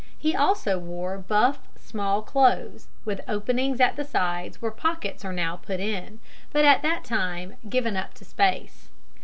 He 0.17 0.35
also 0.35 0.79
wore 0.79 1.19
buff 1.19 1.59
small 1.75 2.23
clothes, 2.23 2.87
with 3.05 3.21
openings 3.27 3.79
at 3.79 3.97
the 3.97 4.03
sides 4.03 4.59
where 4.59 4.71
pockets 4.71 5.23
are 5.23 5.31
now 5.31 5.57
put 5.57 5.79
in, 5.79 6.19
but 6.51 6.65
at 6.65 6.81
that 6.81 7.03
time 7.03 7.57
given 7.69 7.95
up 7.95 8.15
to 8.15 8.25
space. 8.25 8.89